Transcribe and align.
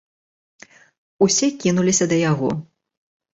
Усе 1.25 1.47
кінуліся 1.67 2.09
да 2.15 2.21
яго. 2.31 2.51